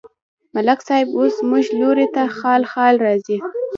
ملک 0.53 0.79
صاحب 0.87 1.07
اوس 1.17 1.33
زموږ 1.41 1.65
لوري 1.79 2.07
ته 2.15 2.21
خال 2.37 2.61
خال 2.71 2.95
راځي. 3.05 3.37